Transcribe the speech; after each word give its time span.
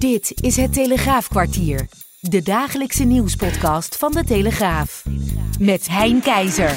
Dit 0.00 0.32
is 0.42 0.56
het 0.56 0.72
Telegraafkwartier. 0.72 1.88
De 2.20 2.42
dagelijkse 2.42 3.04
nieuwspodcast 3.04 3.96
van 3.96 4.12
de 4.12 4.24
Telegraaf. 4.24 5.04
Met 5.58 5.88
Hein 5.88 6.20
Keizer. 6.20 6.72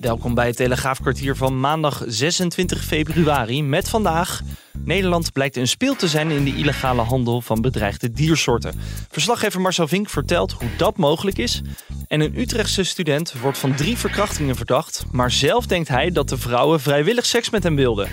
Welkom 0.00 0.34
bij 0.34 0.46
het 0.46 0.56
Telegraafkwartier 0.56 1.36
van 1.36 1.60
maandag 1.60 2.02
26 2.06 2.84
februari. 2.84 3.62
Met 3.62 3.88
vandaag. 3.88 4.40
Nederland 4.84 5.32
blijkt 5.32 5.56
een 5.56 5.68
speel 5.68 5.96
te 5.96 6.08
zijn 6.08 6.30
in 6.30 6.44
de 6.44 6.56
illegale 6.56 7.02
handel 7.02 7.40
van 7.40 7.60
bedreigde 7.60 8.10
diersoorten. 8.10 8.80
Verslaggever 9.10 9.60
Marcel 9.60 9.88
Vink 9.88 10.08
vertelt 10.08 10.52
hoe 10.52 10.76
dat 10.76 10.96
mogelijk 10.96 11.38
is. 11.38 11.62
En 12.08 12.20
een 12.20 12.38
Utrechtse 12.38 12.84
student 12.84 13.32
wordt 13.40 13.58
van 13.58 13.74
drie 13.74 13.96
verkrachtingen 13.96 14.56
verdacht. 14.56 15.04
Maar 15.10 15.30
zelf 15.30 15.66
denkt 15.66 15.88
hij 15.88 16.10
dat 16.10 16.28
de 16.28 16.38
vrouwen 16.38 16.80
vrijwillig 16.80 17.26
seks 17.26 17.50
met 17.50 17.62
hem 17.62 17.76
wilden. 17.76 18.08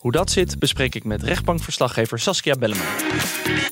Hoe 0.00 0.12
dat 0.12 0.30
zit, 0.30 0.58
bespreek 0.58 0.94
ik 0.94 1.04
met 1.04 1.22
rechtbankverslaggever 1.22 2.18
Saskia 2.18 2.54
Belleman. 2.54 2.86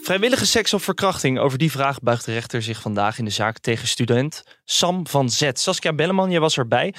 Vrijwillige 0.02 0.46
seks 0.46 0.74
of 0.74 0.82
verkrachting, 0.82 1.38
over 1.38 1.59
die 1.59 1.70
vraag 1.70 2.00
buigt 2.00 2.24
de 2.24 2.32
rechter 2.32 2.62
zich 2.62 2.80
vandaag 2.80 3.19
in 3.19 3.24
de 3.24 3.30
zaak 3.30 3.59
tegen 3.59 3.89
student 3.89 4.42
Sam 4.64 5.06
van 5.06 5.30
Zet. 5.30 5.61
Saskia 5.61 5.92
Belleman, 5.92 6.30
jij 6.30 6.41
was 6.41 6.58
erbij. 6.58 6.94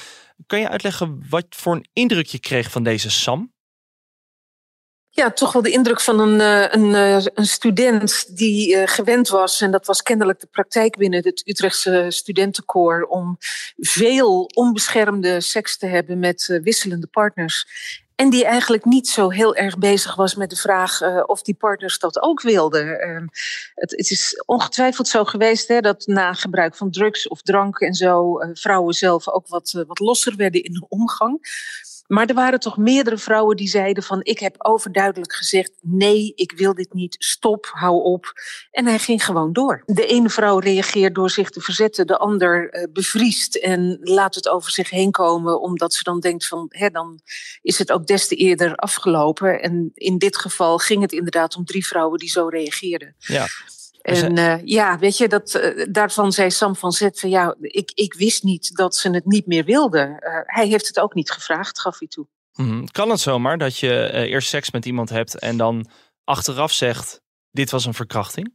Kan 0.45 0.59
je 0.59 0.69
uitleggen 0.69 1.25
wat 1.29 1.45
voor 1.49 1.75
een 1.75 1.87
indruk 1.93 2.25
je 2.25 2.39
kreeg 2.39 2.71
van 2.71 2.83
deze 2.83 3.11
Sam? 3.11 3.53
Ja, 5.09 5.31
toch 5.31 5.51
wel 5.51 5.61
de 5.61 5.71
indruk 5.71 6.01
van 6.01 6.19
een, 6.19 6.41
eh, 6.41 6.81
een, 6.81 6.95
eh, 6.95 7.25
een 7.33 7.45
student 7.45 8.37
die 8.37 8.75
uh, 8.75 8.83
gewend 8.85 9.29
was, 9.29 9.61
en 9.61 9.71
dat 9.71 9.85
was 9.85 10.01
kennelijk 10.01 10.39
de 10.39 10.47
praktijk 10.51 10.97
binnen 10.97 11.23
het 11.23 11.47
Utrechtse 11.47 12.05
studentenkoor, 12.09 13.01
om 13.01 13.37
veel 13.77 14.43
onbeschermde 14.43 15.41
seks 15.41 15.77
te 15.77 15.85
hebben 15.85 16.19
met 16.19 16.59
wisselende 16.63 17.07
partners. 17.07 17.65
En 18.19 18.29
die 18.29 18.45
eigenlijk 18.45 18.85
niet 18.85 19.07
zo 19.07 19.29
heel 19.29 19.55
erg 19.55 19.77
bezig 19.77 20.15
was 20.15 20.35
met 20.35 20.49
de 20.49 20.55
vraag 20.55 21.01
uh, 21.01 21.23
of 21.25 21.41
die 21.41 21.53
partners 21.53 21.99
dat 21.99 22.21
ook 22.21 22.41
wilden. 22.41 22.87
Uh, 22.87 23.27
het, 23.75 23.91
het, 23.91 24.09
is 24.09 24.43
ongetwijfeld 24.45 25.07
zo 25.07 25.25
geweest 25.25 25.67
hè, 25.67 25.79
dat 25.79 26.07
na 26.07 26.33
gebruik 26.33 26.75
van 26.75 26.91
drugs 26.91 27.27
of 27.27 27.41
drank 27.41 27.79
en 27.79 27.93
zo 27.93 28.41
uh, 28.41 28.49
vrouwen 28.53 28.93
zelf 28.93 29.29
ook 29.29 29.47
wat, 29.47 29.83
wat 29.87 29.99
losser 29.99 30.35
werden 30.35 30.63
in 30.63 30.73
de 30.73 30.85
omgang. 30.89 31.39
Maar 32.09 32.27
er 32.27 32.35
waren 32.35 32.59
toch 32.59 32.77
meerdere 32.77 33.17
vrouwen 33.17 33.55
die 33.55 33.67
zeiden 33.67 34.03
van 34.03 34.19
ik 34.23 34.39
heb 34.39 34.55
overduidelijk 34.57 35.33
gezegd 35.33 35.71
nee, 35.81 36.31
ik 36.35 36.51
wil 36.51 36.73
dit 36.73 36.93
niet, 36.93 37.15
stop, 37.19 37.69
hou 37.71 38.03
op. 38.03 38.33
En 38.71 38.85
hij 38.85 38.99
ging 38.99 39.25
gewoon 39.25 39.53
door. 39.53 39.83
De 39.85 40.05
ene 40.05 40.29
vrouw 40.29 40.59
reageert 40.59 41.15
door 41.15 41.29
zich 41.29 41.49
te 41.49 41.61
verzetten, 41.61 42.07
de 42.07 42.17
ander 42.17 42.73
uh, 42.73 42.83
bevriest 42.93 43.55
en 43.55 43.97
laat 44.01 44.35
het 44.35 44.49
over 44.49 44.71
zich 44.71 44.89
heen 44.89 45.11
komen 45.11 45.61
omdat 45.61 45.93
ze 45.93 46.03
dan 46.03 46.19
denkt 46.19 46.47
van 46.47 46.65
hè, 46.69 46.89
dan 46.89 47.19
is 47.61 47.77
het 47.77 47.91
ook 47.91 48.07
des 48.07 48.27
te 48.27 48.35
eerder 48.35 48.75
afgelopen. 48.75 49.61
En 49.61 49.91
in 49.93 50.17
dit 50.17 50.37
geval 50.37 50.77
ging 50.77 51.01
het 51.01 51.11
inderdaad 51.11 51.55
om 51.55 51.65
drie 51.65 51.87
vrouwen 51.87 52.19
die 52.19 52.29
zo 52.29 52.47
reageerden. 52.47 53.15
Ja. 53.17 53.47
En 54.09 54.37
uh, 54.37 54.65
ja, 54.65 54.97
weet 54.97 55.17
je, 55.17 55.27
dat, 55.27 55.53
uh, 55.55 55.85
daarvan 55.91 56.31
zei 56.31 56.51
Sam 56.51 56.75
van 56.75 56.91
Zet 56.91 57.19
van 57.19 57.29
ja, 57.29 57.55
ik, 57.59 57.91
ik 57.93 58.13
wist 58.13 58.43
niet 58.43 58.75
dat 58.75 58.95
ze 58.95 59.09
het 59.09 59.25
niet 59.25 59.45
meer 59.47 59.65
wilden. 59.65 60.09
Uh, 60.09 60.39
hij 60.45 60.67
heeft 60.67 60.87
het 60.87 60.99
ook 60.99 61.13
niet 61.13 61.31
gevraagd, 61.31 61.79
gaf 61.79 61.99
hij 61.99 62.07
toe. 62.07 62.27
Mm, 62.53 62.91
kan 62.91 63.09
het 63.09 63.19
zomaar 63.19 63.57
dat 63.57 63.77
je 63.77 64.11
eerst 64.11 64.49
seks 64.49 64.71
met 64.71 64.85
iemand 64.85 65.09
hebt 65.09 65.39
en 65.39 65.57
dan 65.57 65.89
achteraf 66.23 66.71
zegt, 66.71 67.21
dit 67.51 67.71
was 67.71 67.85
een 67.85 67.93
verkrachting? 67.93 68.53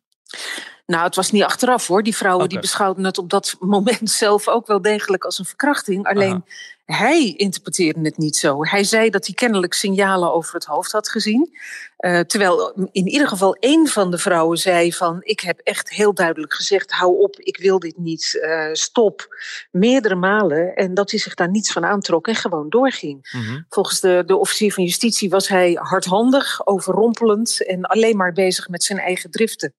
Nou, 0.86 1.04
het 1.04 1.14
was 1.14 1.30
niet 1.30 1.42
achteraf 1.42 1.86
hoor. 1.86 2.02
Die 2.02 2.16
vrouwen 2.16 2.44
okay. 2.44 2.52
die 2.52 2.68
beschouwden 2.68 3.04
het 3.04 3.18
op 3.18 3.30
dat 3.30 3.56
moment 3.60 4.10
zelf 4.24 4.48
ook 4.48 4.66
wel 4.66 4.82
degelijk 4.82 5.24
als 5.24 5.38
een 5.38 5.44
verkrachting. 5.44 6.06
Alleen 6.06 6.44
Aha. 6.86 6.98
hij 7.00 7.32
interpreteerde 7.36 8.00
het 8.02 8.18
niet 8.18 8.36
zo. 8.36 8.64
Hij 8.64 8.84
zei 8.84 9.10
dat 9.10 9.26
hij 9.26 9.34
kennelijk 9.34 9.74
signalen 9.74 10.32
over 10.32 10.54
het 10.54 10.64
hoofd 10.64 10.92
had 10.92 11.08
gezien. 11.08 11.58
Uh, 12.04 12.20
terwijl 12.20 12.88
in 12.92 13.08
ieder 13.08 13.28
geval 13.28 13.54
één 13.54 13.88
van 13.88 14.10
de 14.10 14.18
vrouwen 14.18 14.58
zei 14.58 14.92
van... 14.92 15.18
ik 15.20 15.40
heb 15.40 15.58
echt 15.58 15.90
heel 15.90 16.14
duidelijk 16.14 16.54
gezegd, 16.54 16.92
hou 16.92 17.18
op, 17.20 17.36
ik 17.38 17.56
wil 17.56 17.78
dit 17.78 17.98
niet, 17.98 18.40
uh, 18.42 18.68
stop. 18.72 19.36
Meerdere 19.70 20.14
malen. 20.14 20.74
En 20.74 20.94
dat 20.94 21.10
hij 21.10 21.20
zich 21.20 21.34
daar 21.34 21.50
niets 21.50 21.72
van 21.72 21.84
aantrok 21.84 22.28
en 22.28 22.34
gewoon 22.34 22.68
doorging. 22.68 23.28
Mm 23.32 23.42
-hmm. 23.42 23.64
Volgens 23.68 24.00
de, 24.00 24.22
de 24.26 24.36
officier 24.36 24.72
van 24.72 24.84
justitie 24.84 25.28
was 25.30 25.48
hij 25.48 25.72
hardhandig, 25.72 26.66
overrompelend... 26.66 27.66
en 27.66 27.84
alleen 27.84 28.16
maar 28.16 28.32
bezig 28.32 28.68
met 28.68 28.84
zijn 28.84 28.98
eigen 28.98 29.30
driften. 29.30 29.74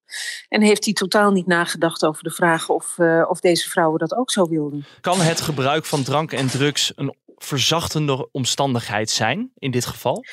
En 0.49 0.61
heeft 0.61 0.85
hij 0.85 0.93
totaal 0.93 1.31
niet 1.31 1.47
nagedacht 1.47 2.05
over 2.05 2.23
de 2.23 2.31
vraag 2.31 2.69
of, 2.69 2.97
uh, 2.97 3.25
of 3.29 3.39
deze 3.39 3.69
vrouwen 3.69 3.99
dat 3.99 4.15
ook 4.15 4.31
zo 4.31 4.49
wilden. 4.49 4.85
Kan 5.01 5.21
het 5.21 5.41
gebruik 5.41 5.85
van 5.85 6.03
drank 6.03 6.31
en 6.31 6.47
drugs 6.47 6.91
een 6.95 7.15
verzachtende 7.37 8.31
omstandigheid 8.31 9.09
zijn 9.09 9.51
in 9.57 9.71
dit 9.71 9.85
geval? 9.85 10.23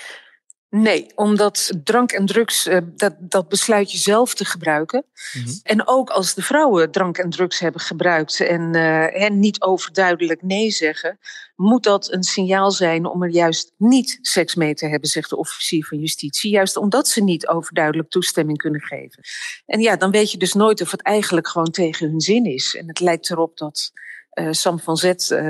Nee, 0.74 1.06
omdat 1.14 1.72
drank 1.84 2.12
en 2.12 2.26
drugs, 2.26 2.66
uh, 2.66 2.78
dat, 2.96 3.14
dat 3.18 3.48
besluit 3.48 3.92
je 3.92 3.98
zelf 3.98 4.34
te 4.34 4.44
gebruiken. 4.44 5.04
Mm 5.32 5.44
-hmm. 5.44 5.60
En 5.62 5.86
ook 5.86 6.10
als 6.10 6.34
de 6.34 6.42
vrouwen 6.42 6.90
drank 6.90 7.18
en 7.18 7.30
drugs 7.30 7.58
hebben 7.58 7.80
gebruikt 7.80 8.40
en, 8.40 8.76
uh, 8.76 9.28
niet 9.28 9.60
overduidelijk 9.60 10.42
nee 10.42 10.70
zeggen, 10.70 11.18
moet 11.56 11.82
dat 11.82 12.12
een 12.12 12.22
signaal 12.22 12.70
zijn 12.70 13.06
om 13.06 13.22
er 13.22 13.30
juist 13.30 13.72
niet 13.76 14.18
seks 14.20 14.54
mee 14.54 14.74
te 14.74 14.86
hebben, 14.86 15.08
zegt 15.08 15.30
de 15.30 15.36
officier 15.36 15.86
van 15.86 15.98
justitie. 15.98 16.50
Juist 16.50 16.76
omdat 16.76 17.08
ze 17.08 17.22
niet 17.22 17.46
overduidelijk 17.46 18.10
toestemming 18.10 18.58
kunnen 18.58 18.80
geven. 18.80 19.22
En 19.66 19.80
ja, 19.80 19.96
dan 19.96 20.10
weet 20.10 20.30
je 20.30 20.38
dus 20.38 20.52
nooit 20.52 20.80
of 20.80 20.90
het 20.90 21.02
eigenlijk 21.02 21.48
gewoon 21.48 21.70
tegen 21.70 22.10
hun 22.10 22.20
zin 22.20 22.44
is. 22.44 22.74
En 22.74 22.88
het 22.88 23.00
lijkt 23.00 23.30
erop 23.30 23.56
dat 23.56 23.90
uh, 24.34 24.48
Sam 24.50 24.78
van 24.78 24.96
Zet 24.96 25.40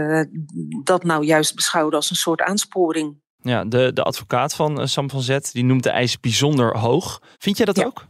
dat 0.85 1.05
nou 1.05 1.25
juist 1.25 1.55
beschouwde 1.55 1.97
als 1.97 2.11
een 2.11 2.17
soort 2.17 2.41
aansporing. 2.41 3.22
Ja, 3.43 3.65
de, 3.65 3.93
de 3.93 4.03
advocaat 4.03 4.55
van 4.55 4.81
uh, 4.81 4.87
Sam 4.87 5.11
van 5.11 5.23
Zet 5.23 5.53
die 5.53 5.65
noemt 5.65 5.83
de 5.83 5.91
eis 5.91 6.21
bijzonder 6.21 6.79
hoog. 6.79 7.23
Vind 7.39 7.57
jij 7.57 7.67
dat 7.67 7.77
ja. 7.77 7.85
ook? 7.85 8.07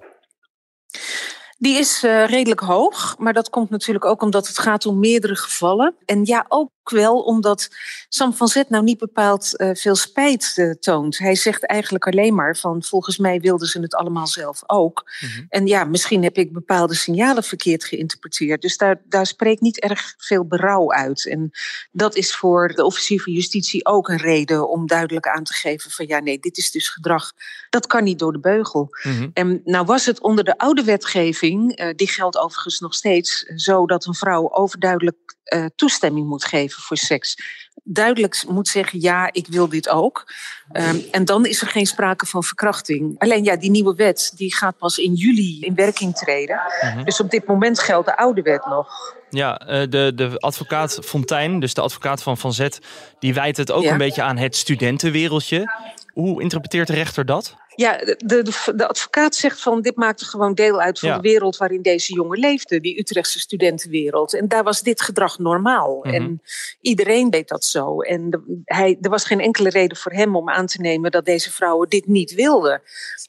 Die 1.62 1.78
is 1.78 2.04
uh, 2.04 2.26
redelijk 2.26 2.60
hoog, 2.60 3.14
maar 3.18 3.32
dat 3.32 3.50
komt 3.50 3.70
natuurlijk 3.70 4.04
ook 4.04 4.22
omdat 4.22 4.46
het 4.46 4.58
gaat 4.58 4.86
om 4.86 4.98
meerdere 4.98 5.36
gevallen. 5.36 5.94
En 6.04 6.24
ja, 6.24 6.44
ook 6.48 6.70
wel 6.90 7.20
omdat 7.20 7.68
Sam 8.08 8.34
van 8.34 8.48
Zet 8.48 8.68
nou 8.68 8.84
niet 8.84 8.98
bepaald 8.98 9.54
uh, 9.56 9.70
veel 9.74 9.94
spijt 9.94 10.52
uh, 10.56 10.70
toont. 10.70 11.18
Hij 11.18 11.34
zegt 11.34 11.66
eigenlijk 11.66 12.06
alleen 12.06 12.34
maar 12.34 12.56
van 12.56 12.82
volgens 12.82 13.18
mij 13.18 13.40
wilden 13.40 13.68
ze 13.68 13.80
het 13.80 13.94
allemaal 13.94 14.26
zelf 14.26 14.62
ook. 14.66 15.10
Mm 15.20 15.28
-hmm. 15.28 15.46
En 15.48 15.66
ja, 15.66 15.84
misschien 15.84 16.22
heb 16.22 16.36
ik 16.36 16.52
bepaalde 16.52 16.94
signalen 16.94 17.42
verkeerd 17.42 17.84
geïnterpreteerd. 17.84 18.62
Dus 18.62 18.76
daar, 18.76 19.00
daar 19.04 19.26
spreekt 19.26 19.60
niet 19.60 19.80
erg 19.80 20.14
veel 20.16 20.46
berouw 20.46 20.92
uit. 20.92 21.26
En 21.26 21.50
dat 21.92 22.16
is 22.16 22.34
voor 22.34 22.68
de 22.68 22.84
officier 22.84 23.22
van 23.22 23.32
justitie 23.32 23.86
ook 23.86 24.08
een 24.08 24.20
reden 24.20 24.68
om 24.68 24.86
duidelijk 24.86 25.28
aan 25.28 25.44
te 25.44 25.54
geven 25.54 25.90
van 25.90 26.06
ja, 26.06 26.18
nee, 26.18 26.38
dit 26.38 26.56
is 26.56 26.70
dus 26.70 26.88
gedrag. 26.88 27.32
Dat 27.70 27.86
kan 27.86 28.04
niet 28.04 28.18
door 28.18 28.32
de 28.32 28.40
beugel. 28.40 28.88
Mm 29.02 29.12
-hmm. 29.12 29.30
En 29.34 29.60
nou 29.64 29.86
was 29.86 30.06
het 30.06 30.20
onder 30.20 30.44
de 30.44 30.58
oude 30.58 30.84
wetgeving, 30.84 31.51
uh, 31.60 31.90
die 31.96 32.08
geldt 32.08 32.38
overigens 32.38 32.80
nog 32.80 32.94
steeds, 32.94 33.40
zo 33.56 33.86
dat 33.86 34.06
een 34.06 34.14
vrouw 34.14 34.52
overduidelijk 34.52 35.36
uh, 35.44 35.66
toestemming 35.76 36.26
moet 36.26 36.44
geven 36.44 36.82
voor 36.82 36.96
seks. 36.96 37.36
Duidelijk 37.84 38.44
moet 38.48 38.68
zeggen, 38.68 39.00
ja, 39.00 39.32
ik 39.32 39.46
wil 39.46 39.68
dit 39.68 39.88
ook. 39.88 40.32
Um, 40.72 41.02
en 41.10 41.24
dan 41.24 41.46
is 41.46 41.60
er 41.60 41.66
geen 41.66 41.86
sprake 41.86 42.26
van 42.26 42.42
verkrachting. 42.42 43.18
Alleen 43.18 43.44
ja, 43.44 43.56
die 43.56 43.70
nieuwe 43.70 43.94
wet 43.94 44.32
die 44.36 44.54
gaat 44.54 44.78
pas 44.78 44.98
in 44.98 45.14
juli 45.14 45.60
in 45.60 45.74
werking 45.74 46.16
treden. 46.16 46.60
Mm 46.82 46.90
-hmm. 46.90 47.04
Dus 47.04 47.20
op 47.20 47.30
dit 47.30 47.46
moment 47.46 47.78
geldt 47.78 48.06
de 48.06 48.16
oude 48.16 48.42
wet 48.42 48.66
nog. 48.66 49.16
Ja, 49.30 49.54
de, 49.88 50.12
de 50.14 50.38
advocaat 50.38 50.98
Fontijn, 51.02 51.60
dus 51.60 51.74
de 51.74 51.80
advocaat 51.80 52.22
van 52.22 52.38
Van 52.38 52.52
Zet... 52.52 52.78
die 53.18 53.34
wijt 53.34 53.56
het 53.56 53.70
ook 53.70 53.82
ja. 53.82 53.92
een 53.92 53.98
beetje 53.98 54.22
aan 54.22 54.36
het 54.36 54.56
studentenwereldje. 54.56 55.72
Hoe 56.12 56.42
interpreteert 56.42 56.86
de 56.86 56.94
rechter 56.94 57.26
dat? 57.26 57.56
Ja, 57.74 57.96
de, 57.96 58.16
de, 58.24 58.72
de, 58.76 58.88
advocaat 58.88 59.34
zegt 59.34 59.60
van 59.60 59.82
dit 59.82 59.96
maakte 59.96 60.24
gewoon 60.24 60.54
deel 60.54 60.80
uit 60.80 60.98
van 60.98 61.08
ja. 61.08 61.14
de 61.14 61.20
wereld 61.20 61.56
waarin 61.56 61.82
deze 61.82 62.14
jongen 62.14 62.38
leefde, 62.38 62.80
die 62.80 62.98
Utrechtse 62.98 63.40
studentenwereld. 63.40 64.34
En 64.34 64.48
daar 64.48 64.62
was 64.64 64.82
dit 64.82 65.02
gedrag 65.02 65.38
normaal. 65.38 65.96
Mm 65.96 66.02
-hmm. 66.02 66.14
En 66.14 66.42
iedereen 66.80 67.30
deed 67.30 67.48
dat 67.48 67.64
zo. 67.64 68.00
En 68.00 68.30
de, 68.30 68.62
hij, 68.64 68.98
er 69.00 69.10
was 69.10 69.24
geen 69.24 69.40
enkele 69.40 69.68
reden 69.68 69.96
voor 69.96 70.12
hem 70.12 70.36
om 70.36 70.50
aan 70.50 70.66
te 70.66 70.80
nemen 70.80 71.10
dat 71.10 71.24
deze 71.24 71.52
vrouwen 71.52 71.88
dit 71.88 72.06
niet 72.06 72.34
wilden. 72.34 72.82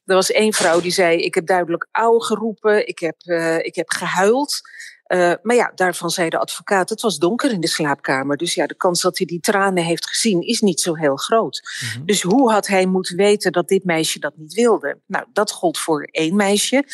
Er 0.06 0.16
was 0.16 0.32
één 0.32 0.54
vrouw 0.54 0.82
die 0.82 0.92
zei: 0.92 1.18
Ik 1.18 1.36
heb 1.36 1.46
duidelijk 1.46 1.88
auw 1.92 2.20
geroepen, 2.20 2.88
ik 2.88 3.00
heb, 3.00 3.16
uh, 3.26 3.58
ik 3.58 3.76
heb 3.76 3.90
gehuild. 3.90 4.62
Uh, 5.08 5.34
maar 5.42 5.56
ja, 5.56 5.72
daarvan 5.76 6.10
zei 6.10 6.30
de 6.30 6.38
advocaat, 6.38 6.90
het 6.90 7.02
was 7.02 7.18
donker 7.18 7.52
in 7.52 7.62
de 7.62 7.68
slaapkamer. 7.68 8.38
Dus 8.38 8.54
ja, 8.54 8.68
de 8.68 8.76
kans 8.76 9.02
dat 9.02 9.18
hij 9.18 9.28
die 9.28 9.40
tranen 9.40 9.84
heeft 9.84 10.08
gezien 10.08 10.42
is 10.42 10.62
niet 10.62 10.82
zo 10.82 10.96
heel 10.96 11.16
groot. 11.16 11.62
Mm 11.82 11.90
-hmm. 11.90 12.06
Dus 12.06 12.22
hoe 12.22 12.52
had 12.52 12.68
hij 12.68 12.86
moeten 12.86 13.16
weten 13.16 13.52
dat 13.52 13.68
dit 13.68 13.84
meisje 13.84 14.20
dat 14.20 14.38
niet 14.38 14.54
wilde? 14.54 15.00
Nou, 15.08 15.26
dat 15.34 15.52
gold 15.52 15.78
voor 15.78 16.04
één 16.04 16.36
meisje. 16.36 16.86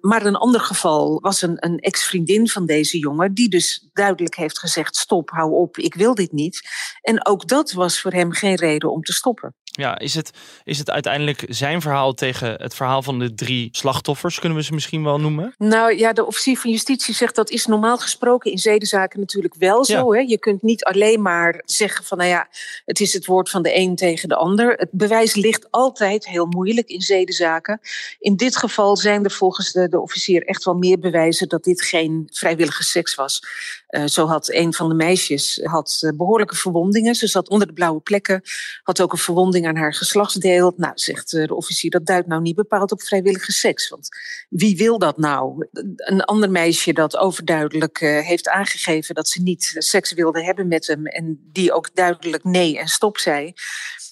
Maar 0.00 0.26
een 0.26 0.36
ander 0.36 0.60
geval 0.60 1.20
was 1.20 1.42
een, 1.42 1.56
een 1.64 1.78
ex-vriendin 1.78 2.48
van 2.48 2.66
deze 2.66 2.98
jongen, 2.98 3.34
die 3.34 3.48
dus 3.48 3.88
duidelijk 3.92 4.34
heeft 4.34 4.58
gezegd: 4.58 4.96
stop, 4.96 5.30
hou 5.30 5.52
op, 5.52 5.78
ik 5.78 5.94
wil 5.94 6.14
dit 6.14 6.32
niet. 6.32 6.60
En 7.02 7.26
ook 7.26 7.48
dat 7.48 7.72
was 7.72 8.00
voor 8.00 8.12
hem 8.12 8.32
geen 8.32 8.54
reden 8.54 8.92
om 8.92 9.02
te 9.02 9.12
stoppen. 9.12 9.54
Ja, 9.76 9.98
is 9.98 10.14
het, 10.14 10.30
is 10.64 10.78
het 10.78 10.90
uiteindelijk 10.90 11.44
zijn 11.48 11.80
verhaal 11.80 12.14
tegen 12.14 12.54
het 12.62 12.74
verhaal 12.74 13.02
van 13.02 13.18
de 13.18 13.34
drie 13.34 13.68
slachtoffers, 13.72 14.38
kunnen 14.38 14.58
we 14.58 14.64
ze 14.64 14.74
misschien 14.74 15.04
wel 15.04 15.20
noemen? 15.20 15.54
Nou 15.58 15.96
ja, 15.96 16.12
de 16.12 16.26
officier 16.26 16.58
van 16.58 16.70
justitie 16.70 17.14
zegt 17.14 17.34
dat 17.34 17.50
is 17.50 17.66
normaal 17.66 17.98
gesproken 17.98 18.50
in 18.50 18.58
zedenzaken 18.58 19.20
natuurlijk 19.20 19.54
wel 19.54 19.84
zo. 19.84 20.14
Hè? 20.14 20.20
Je 20.20 20.38
kunt 20.38 20.62
niet 20.62 20.84
alleen 20.84 21.22
maar 21.22 21.62
zeggen 21.64 22.04
van 22.04 22.18
nou 22.18 22.30
ja, 22.30 22.48
het 22.84 23.00
is 23.00 23.12
het 23.12 23.26
woord 23.26 23.50
van 23.50 23.62
de 23.62 23.76
een 23.76 23.96
tegen 23.96 24.28
de 24.28 24.36
ander. 24.36 24.72
Het 24.72 24.88
bewijs 24.92 25.34
ligt 25.34 25.70
altijd 25.70 26.26
heel 26.26 26.46
moeilijk 26.46 26.88
in 26.88 27.00
zedenzaken. 27.00 27.80
In 28.18 28.36
dit 28.36 28.56
geval 28.56 28.96
zijn 28.96 29.24
er 29.24 29.30
volgens 29.30 29.72
de, 29.72 29.88
de 29.88 30.00
officier 30.00 30.42
echt 30.46 30.64
wel 30.64 30.74
meer 30.74 30.98
bewijzen 30.98 31.48
dat 31.48 31.64
dit 31.64 31.82
geen 31.82 32.28
vrijwillige 32.32 32.82
seks 32.82 33.14
was. 33.14 33.42
Uh, 33.90 34.04
zo 34.04 34.26
had 34.26 34.52
een 34.52 34.74
van 34.74 34.88
de 34.88 34.94
meisjes 34.94 35.60
had, 35.62 36.00
uh, 36.04 36.10
behoorlijke 36.16 36.56
verwondingen. 36.56 37.14
Ze 37.14 37.26
zat 37.26 37.48
onder 37.48 37.66
de 37.66 37.72
blauwe 37.72 38.00
plekken, 38.00 38.42
had 38.82 39.00
ook 39.00 39.12
een 39.12 39.18
verwonding 39.18 39.65
aan 39.66 39.76
haar 39.76 39.94
geslachtsdeel. 39.94 40.72
Nou, 40.76 40.92
zegt 40.94 41.32
uh, 41.32 41.46
de 41.46 41.54
officier, 41.54 41.90
dat 41.90 42.06
duidt 42.06 42.26
nou 42.26 42.42
niet 42.42 42.56
bepaald 42.56 42.92
op 42.92 43.02
vrijwillige 43.02 43.52
seks. 43.52 43.88
Want 43.88 44.08
wie 44.48 44.76
wil 44.76 44.98
dat 44.98 45.18
nou? 45.18 45.66
Een 45.96 46.20
ander 46.20 46.50
meisje 46.50 46.92
dat 46.92 47.16
overduidelijk 47.16 47.98
heeft 47.98 48.48
aangegeven 48.48 49.14
dat 49.14 49.28
ze 49.28 49.42
niet 49.42 49.74
seks 49.78 50.12
wilde 50.12 50.44
hebben 50.44 50.68
met 50.68 50.86
hem. 50.86 51.06
En 51.06 51.48
die 51.52 51.72
ook 51.72 51.94
duidelijk 51.94 52.44
nee 52.44 52.78
en 52.78 52.88
stop 52.88 53.18
zei. 53.18 53.52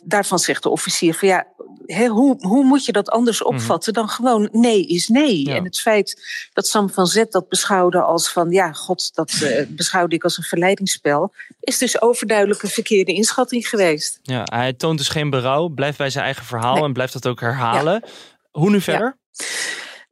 Daarvan 0.05 0.39
zegt 0.39 0.63
de 0.63 0.69
officier 0.69 1.15
van 1.15 1.29
ja, 1.29 1.47
he, 1.87 2.07
hoe, 2.07 2.37
hoe 2.39 2.65
moet 2.65 2.85
je 2.85 2.93
dat 2.93 3.11
anders 3.11 3.43
opvatten 3.43 3.93
dan 3.93 4.09
gewoon 4.09 4.49
nee 4.53 4.87
is 4.87 5.09
nee? 5.09 5.47
Ja. 5.47 5.55
En 5.55 5.65
het 5.65 5.81
feit 5.81 6.23
dat 6.53 6.67
Sam 6.67 6.91
van 6.91 7.07
Zet 7.07 7.33
dat 7.33 7.49
beschouwde 7.49 8.03
als 8.03 8.29
van 8.29 8.51
ja, 8.51 8.73
god, 8.73 9.15
dat 9.15 9.41
uh, 9.43 9.67
beschouwde 9.69 10.15
ik 10.15 10.25
als 10.25 10.37
een 10.37 10.45
verleidingsspel, 10.45 11.33
is 11.61 11.79
dus 11.79 12.01
overduidelijk 12.01 12.63
een 12.63 12.69
verkeerde 12.69 13.13
inschatting 13.13 13.69
geweest. 13.69 14.19
Ja, 14.23 14.43
hij 14.45 14.73
toont 14.73 14.99
dus 14.99 15.09
geen 15.09 15.31
blijft 15.75 15.99
bij 15.99 16.11
zijn 16.11 16.25
eigen 16.25 16.45
verhaal 16.45 16.75
nee. 16.75 16.85
en 16.85 16.93
blijft 16.93 17.13
dat 17.13 17.27
ook 17.27 17.41
herhalen. 17.41 18.03
Ja. 18.05 18.11
Hoe 18.51 18.71
nu 18.71 18.81
verder? 18.81 19.19
Ja. 19.33 19.45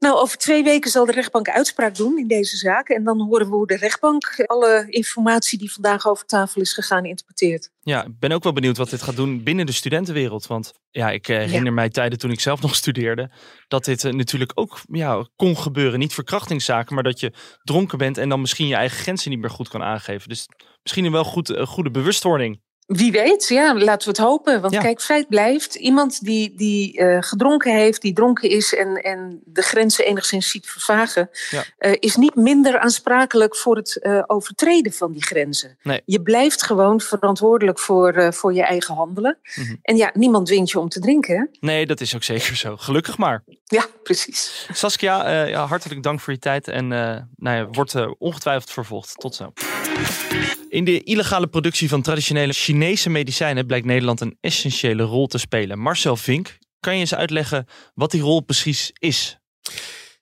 Nou, 0.02 0.16
over 0.16 0.38
twee 0.38 0.62
weken 0.62 0.90
zal 0.90 1.06
de 1.06 1.12
rechtbank 1.12 1.48
uitspraak 1.48 1.94
doen 1.94 2.18
in 2.18 2.26
deze 2.26 2.56
zaak. 2.56 2.88
En 2.88 3.04
dan 3.04 3.20
horen 3.20 3.48
we 3.48 3.54
hoe 3.54 3.66
de 3.66 3.76
rechtbank 3.76 4.44
alle 4.46 4.86
informatie 4.88 5.58
die 5.58 5.72
vandaag 5.72 6.06
over 6.06 6.26
tafel 6.26 6.60
is 6.60 6.72
gegaan 6.72 7.04
interpreteert. 7.04 7.70
Ja, 7.80 8.04
ik 8.04 8.18
ben 8.18 8.32
ook 8.32 8.42
wel 8.42 8.52
benieuwd 8.52 8.76
wat 8.76 8.90
dit 8.90 9.02
gaat 9.02 9.16
doen 9.16 9.42
binnen 9.42 9.66
de 9.66 9.72
studentenwereld. 9.72 10.46
Want 10.46 10.72
ja, 10.90 11.10
ik 11.10 11.26
herinner 11.26 11.64
ja. 11.64 11.70
mij 11.70 11.88
tijden 11.88 12.18
toen 12.18 12.30
ik 12.30 12.40
zelf 12.40 12.60
nog 12.62 12.74
studeerde. 12.74 13.30
Dat 13.68 13.84
dit 13.84 14.04
uh, 14.04 14.12
natuurlijk 14.12 14.52
ook 14.54 14.80
ja, 14.92 15.26
kon 15.36 15.56
gebeuren. 15.56 15.98
Niet 15.98 16.14
verkrachtingszaken, 16.14 16.94
maar 16.94 17.04
dat 17.04 17.20
je 17.20 17.32
dronken 17.62 17.98
bent 17.98 18.18
en 18.18 18.28
dan 18.28 18.40
misschien 18.40 18.66
je 18.66 18.74
eigen 18.74 18.98
grenzen 18.98 19.30
niet 19.30 19.40
meer 19.40 19.50
goed 19.50 19.68
kan 19.68 19.82
aangeven. 19.82 20.28
Dus 20.28 20.48
misschien 20.82 21.04
een 21.04 21.12
wel 21.12 21.24
goed, 21.24 21.50
uh, 21.50 21.66
goede 21.66 21.90
bewustwording. 21.90 22.60
Wie 22.96 23.12
weet, 23.12 23.48
ja, 23.48 23.74
laten 23.74 24.08
we 24.08 24.14
het 24.16 24.28
hopen. 24.28 24.60
Want 24.60 24.72
ja. 24.72 24.80
kijk, 24.80 25.00
feit 25.00 25.28
blijft, 25.28 25.74
iemand 25.74 26.24
die, 26.24 26.54
die 26.56 27.00
uh, 27.00 27.16
gedronken 27.20 27.74
heeft, 27.74 28.02
die 28.02 28.12
dronken 28.12 28.50
is 28.50 28.74
en, 28.74 28.96
en 28.96 29.40
de 29.44 29.62
grenzen 29.62 30.04
enigszins 30.04 30.50
ziet 30.50 30.66
vervagen, 30.66 31.30
ja. 31.50 31.64
uh, 31.78 31.96
is 31.98 32.16
niet 32.16 32.34
minder 32.34 32.78
aansprakelijk 32.78 33.56
voor 33.56 33.76
het 33.76 33.98
uh, 34.02 34.22
overtreden 34.26 34.92
van 34.92 35.12
die 35.12 35.22
grenzen. 35.22 35.78
Nee. 35.82 36.02
Je 36.04 36.22
blijft 36.22 36.62
gewoon 36.62 37.00
verantwoordelijk 37.00 37.78
voor, 37.78 38.34
voor 38.34 38.54
je 38.54 38.62
eigen 38.62 38.94
handelen. 38.94 39.38
Mm 39.54 39.64
-hmm. 39.64 39.78
En 39.82 39.96
ja, 39.96 40.10
niemand 40.14 40.46
dwingt 40.46 40.70
je 40.70 40.78
om 40.78 40.88
te 40.88 41.00
drinken. 41.00 41.36
Hè? 41.36 41.44
Nee, 41.60 41.86
dat 41.86 42.00
is 42.00 42.14
ook 42.14 42.22
zeker 42.22 42.56
zo. 42.56 42.76
Gelukkig 42.76 43.18
maar. 43.18 43.44
Ja, 43.64 43.86
precies. 44.02 44.68
Saskia, 44.72 45.30
ja, 45.44 45.66
hartelijk 45.66 46.02
dank 46.02 46.20
voor 46.20 46.32
je 46.32 46.38
tijd 46.38 46.68
en 46.68 46.88
nou 47.36 47.56
ja, 47.56 47.66
wordt 47.70 47.94
ongetwijfeld 48.18 48.70
vervolgd. 48.70 49.14
Tot 49.18 49.34
zo. 49.34 49.52
In 50.68 50.84
de 50.84 51.02
illegale 51.02 51.46
productie 51.46 51.88
van 51.88 52.02
traditionele 52.02 52.52
Chinese 52.52 53.10
medicijnen 53.10 53.66
blijkt 53.66 53.86
Nederland 53.86 54.20
een 54.20 54.36
essentiële 54.40 55.02
rol 55.02 55.26
te 55.26 55.38
spelen. 55.38 55.78
Marcel 55.78 56.16
Vink, 56.16 56.58
kan 56.80 56.94
je 56.94 57.00
eens 57.00 57.14
uitleggen 57.14 57.66
wat 57.94 58.10
die 58.10 58.20
rol 58.20 58.40
precies 58.40 58.90
is? 58.98 59.38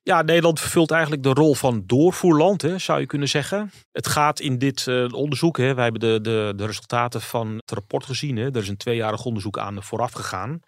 Ja, 0.02 0.22
Nederland 0.22 0.60
vervult 0.60 0.90
eigenlijk 0.90 1.22
de 1.22 1.32
rol 1.32 1.54
van 1.54 1.82
doorvoerland, 1.86 2.64
zou 2.76 3.00
je 3.00 3.06
kunnen 3.06 3.28
zeggen. 3.28 3.70
Het 3.92 4.06
gaat 4.06 4.40
in 4.40 4.58
dit 4.58 4.86
uh, 4.86 5.12
onderzoek, 5.12 5.56
hè, 5.56 5.74
wij 5.74 5.84
hebben 5.84 6.00
de, 6.00 6.20
de, 6.20 6.52
de 6.56 6.66
resultaten 6.66 7.20
van 7.20 7.54
het 7.56 7.70
rapport 7.70 8.04
gezien. 8.04 8.36
Hè, 8.36 8.44
er 8.44 8.62
is 8.62 8.68
een 8.68 8.76
tweejarig 8.76 9.24
onderzoek 9.24 9.58
aan 9.58 9.82
vooraf 9.82 10.12
gegaan. 10.12 10.60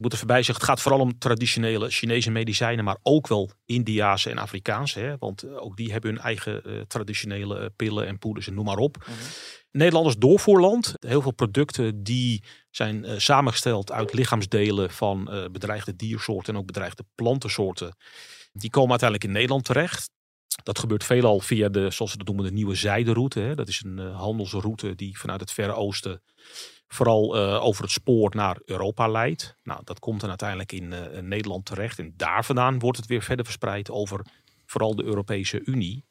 Ik 0.00 0.06
moet 0.06 0.14
er 0.14 0.26
voorbij 0.26 0.42
zeggen, 0.42 0.64
het 0.64 0.74
gaat 0.74 0.80
vooral 0.80 1.00
om 1.00 1.18
traditionele 1.18 1.90
Chinese 1.90 2.30
medicijnen, 2.30 2.84
maar 2.84 2.98
ook 3.02 3.28
wel 3.28 3.50
Indiaanse 3.64 4.30
en 4.30 4.38
Afrikaanse. 4.38 5.00
Hè, 5.00 5.18
want 5.18 5.48
ook 5.48 5.76
die 5.76 5.92
hebben 5.92 6.10
hun 6.10 6.20
eigen 6.20 6.62
uh, 6.66 6.80
traditionele 6.80 7.60
uh, 7.60 7.66
pillen 7.76 8.06
en 8.06 8.18
poeders 8.18 8.46
en 8.46 8.54
noem 8.54 8.64
maar 8.64 8.76
op. 8.76 8.96
Mm 8.96 9.02
-hmm. 9.14 9.24
Nederland 9.70 10.06
is 10.06 10.16
doorvoerland. 10.16 10.94
Heel 10.98 11.22
veel 11.22 11.32
producten 11.32 12.02
die 12.02 12.42
zijn 12.70 13.04
uh, 13.04 13.18
samengesteld 13.18 13.92
uit 13.92 14.12
lichaamsdelen 14.12 14.90
van 14.90 15.28
uh, 15.30 15.44
bedreigde 15.52 15.96
diersoorten 15.96 16.54
en 16.54 16.60
ook 16.60 16.66
bedreigde 16.66 17.04
plantensoorten. 17.14 17.96
Die 18.52 18.70
komen 18.70 18.90
uiteindelijk 18.90 19.28
in 19.28 19.36
Nederland 19.36 19.64
terecht. 19.64 20.10
Dat 20.62 20.78
gebeurt 20.78 21.04
veelal 21.04 21.40
via 21.40 21.68
de, 21.68 21.90
zoals 21.90 22.10
ze 22.10 22.16
dat 22.16 22.26
noemen, 22.26 22.44
de 22.44 22.52
nieuwe 22.52 22.74
zijderoute. 22.74 23.40
Hè. 23.40 23.54
Dat 23.54 23.68
is 23.68 23.82
een 23.84 23.98
handelsroute 23.98 24.94
die 24.94 25.18
vanuit 25.18 25.40
het 25.40 25.52
Verre 25.52 25.74
Oosten 25.74 26.22
vooral 26.92 27.36
uh, 27.36 27.64
over 27.64 27.82
het 27.82 27.92
spoor 27.92 28.30
naar 28.34 28.60
Europa 28.64 29.08
leidt. 29.08 29.56
Nou, 29.62 29.80
dat 29.84 29.98
komt 29.98 30.20
dan 30.20 30.28
uiteindelijk 30.28 30.72
in, 30.72 30.92
uh, 30.92 31.16
in 31.16 31.28
Nederland 31.28 31.64
terecht. 31.64 31.98
En 31.98 32.12
daar 32.16 32.44
vandaan 32.44 32.78
wordt 32.78 32.98
het 32.98 33.06
weer 33.06 33.22
verder 33.22 33.44
verspreid 33.44 33.90
over 33.90 34.26
vooral 34.66 34.94
de 34.94 35.04
Europese 35.04 35.62
Unie. 35.64 36.04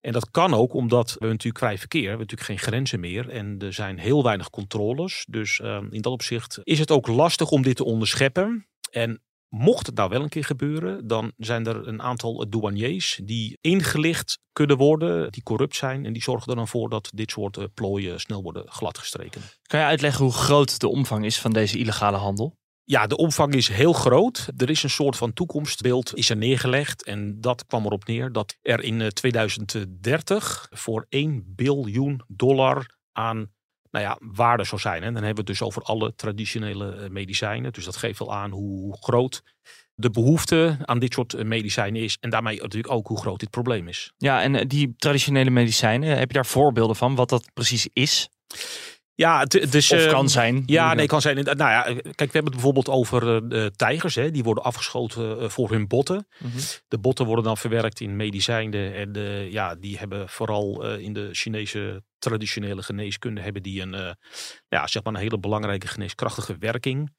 En 0.00 0.12
dat 0.12 0.30
kan 0.30 0.54
ook 0.54 0.74
omdat 0.74 1.16
we 1.18 1.26
natuurlijk 1.26 1.64
vrij 1.64 1.78
verkeer, 1.78 2.02
we 2.02 2.08
hebben 2.08 2.26
natuurlijk 2.26 2.60
geen 2.60 2.70
grenzen 2.70 3.00
meer 3.00 3.28
en 3.28 3.58
er 3.58 3.72
zijn 3.72 3.98
heel 3.98 4.22
weinig 4.22 4.50
controles. 4.50 5.26
Dus 5.28 5.58
uh, 5.58 5.82
in 5.90 6.02
dat 6.02 6.12
opzicht 6.12 6.60
is 6.62 6.78
het 6.78 6.90
ook 6.90 7.06
lastig 7.06 7.50
om 7.50 7.62
dit 7.62 7.76
te 7.76 7.84
onderscheppen. 7.84 8.66
En 8.90 9.22
mocht 9.48 9.86
het 9.86 9.94
nou 9.94 10.08
wel 10.08 10.22
een 10.22 10.28
keer 10.28 10.44
gebeuren, 10.44 11.06
dan 11.06 11.32
zijn 11.36 11.66
er 11.66 11.88
een 11.88 12.02
aantal 12.02 12.46
douaniers 12.48 13.20
die 13.24 13.58
ingelicht 13.60 14.38
kunnen 14.52 14.76
worden, 14.76 15.32
die 15.32 15.42
corrupt 15.42 15.76
zijn 15.76 16.04
en 16.04 16.12
die 16.12 16.22
zorgen 16.22 16.50
er 16.50 16.56
dan 16.56 16.68
voor 16.68 16.88
dat 16.88 17.10
dit 17.14 17.30
soort 17.30 17.56
uh, 17.56 17.64
plooien 17.74 18.20
snel 18.20 18.42
worden 18.42 18.70
gladgestreken. 18.70 19.40
Kan 19.62 19.80
je 19.80 19.86
uitleggen 19.86 20.24
hoe 20.24 20.34
groot 20.34 20.80
de 20.80 20.88
omvang 20.88 21.24
is 21.24 21.40
van 21.40 21.52
deze 21.52 21.78
illegale 21.78 22.16
handel? 22.16 22.56
Ja, 22.84 23.06
de 23.06 23.16
omvang 23.16 23.54
is 23.54 23.68
heel 23.68 23.92
groot. 23.92 24.48
Er 24.56 24.70
is 24.70 24.82
een 24.82 24.90
soort 24.90 25.16
van 25.16 25.32
toekomstbeeld 25.32 26.16
is 26.16 26.30
er 26.30 26.36
neergelegd. 26.36 27.04
En 27.04 27.40
dat 27.40 27.66
kwam 27.66 27.84
erop 27.84 28.06
neer 28.06 28.32
dat 28.32 28.56
er 28.62 28.82
in 28.82 29.08
2030 29.08 30.66
voor 30.70 31.06
1 31.08 31.44
biljoen 31.46 32.22
dollar 32.26 32.96
aan 33.12 33.52
nou 33.98 34.10
ja, 34.10 34.18
waarde 34.34 34.64
zou 34.64 34.80
zijn. 34.80 35.02
En 35.02 35.14
dan 35.14 35.22
hebben 35.24 35.44
we 35.44 35.50
het 35.50 35.58
dus 35.58 35.62
over 35.62 35.82
alle 35.82 36.14
traditionele 36.14 37.08
medicijnen. 37.10 37.72
Dus 37.72 37.84
dat 37.84 37.96
geeft 37.96 38.18
wel 38.18 38.34
aan 38.34 38.50
hoe 38.50 38.96
groot 39.00 39.42
de 39.94 40.10
behoefte 40.10 40.76
aan 40.84 40.98
dit 40.98 41.12
soort 41.12 41.44
medicijnen 41.44 42.02
is. 42.02 42.16
En 42.20 42.30
daarmee 42.30 42.60
natuurlijk 42.60 42.92
ook 42.92 43.06
hoe 43.06 43.20
groot 43.20 43.40
dit 43.40 43.50
probleem 43.50 43.88
is. 43.88 44.12
Ja, 44.16 44.42
en 44.42 44.68
die 44.68 44.94
traditionele 44.96 45.50
medicijnen, 45.50 46.18
heb 46.18 46.28
je 46.28 46.34
daar 46.34 46.46
voorbeelden 46.46 46.96
van 46.96 47.14
wat 47.14 47.28
dat 47.28 47.50
precies 47.54 47.88
is? 47.92 48.28
Ja, 49.18 49.40
het, 49.40 49.72
dus, 49.72 49.92
of 49.92 50.06
kan 50.06 50.28
zijn. 50.28 50.62
Ja, 50.66 50.94
nee, 50.94 51.06
kan 51.06 51.20
zijn. 51.20 51.36
Nou 51.36 51.56
ja, 51.56 51.82
kijk, 51.82 52.02
we 52.02 52.14
hebben 52.16 52.44
het 52.44 52.50
bijvoorbeeld 52.50 52.88
over 52.88 53.42
uh, 53.52 53.66
tijgers. 53.66 54.14
Hè, 54.14 54.30
die 54.30 54.42
worden 54.42 54.64
afgeschoten 54.64 55.42
uh, 55.42 55.48
voor 55.48 55.70
hun 55.70 55.86
botten. 55.86 56.26
Mm 56.38 56.50
-hmm. 56.50 56.60
De 56.88 56.98
botten 56.98 57.26
worden 57.26 57.44
dan 57.44 57.56
verwerkt 57.56 58.00
in 58.00 58.16
medicijnen. 58.16 58.94
En 58.94 59.16
uh, 59.16 59.52
ja, 59.52 59.74
die 59.74 59.98
hebben 59.98 60.28
vooral 60.28 60.96
in 60.96 61.12
de 61.12 61.28
Chinese 61.32 62.02
traditionele 62.18 62.82
geneeskunde... 62.82 63.40
hebben 63.40 63.62
die 63.62 63.82
een, 63.82 64.16
ja, 64.68 64.86
zeg 64.86 65.02
maar 65.04 65.14
een 65.14 65.20
hele 65.20 65.38
belangrijke 65.38 65.86
geneeskrachtige 65.86 66.56
werking. 66.58 67.14